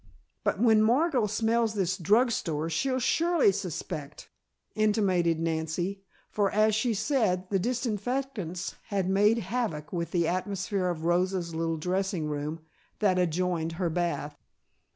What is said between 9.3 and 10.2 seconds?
havoc with